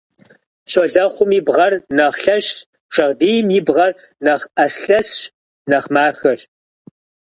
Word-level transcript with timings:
Щолэхъум 0.71 1.31
и 1.39 1.41
бгъэр 1.45 1.73
нэхъ 1.97 2.17
лъэщщ, 2.23 2.55
шагъдийм 2.93 3.47
и 3.57 3.59
бгъэр 3.67 3.91
нэхъ 4.25 4.45
Ӏэслъэсщ, 4.55 5.13
нэхъ 5.69 5.87
махэщ. 5.93 6.41